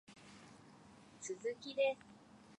[1.39, 1.99] 鈴木です